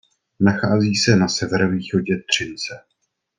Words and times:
Nachází 0.39 0.95
se 0.95 1.15
na 1.15 1.27
severovýchodě 1.27 2.21
Třince. 2.29 2.73